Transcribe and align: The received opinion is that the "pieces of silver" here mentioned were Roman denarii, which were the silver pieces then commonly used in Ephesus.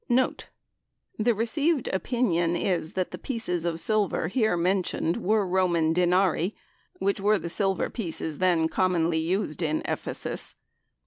The 1.19 1.35
received 1.35 1.87
opinion 1.89 2.55
is 2.55 2.93
that 2.93 3.11
the 3.11 3.19
"pieces 3.19 3.65
of 3.65 3.79
silver" 3.79 4.29
here 4.29 4.57
mentioned 4.57 5.17
were 5.17 5.45
Roman 5.47 5.93
denarii, 5.93 6.55
which 6.97 7.19
were 7.21 7.37
the 7.37 7.49
silver 7.49 7.87
pieces 7.87 8.39
then 8.39 8.67
commonly 8.67 9.19
used 9.19 9.61
in 9.61 9.83
Ephesus. 9.85 10.55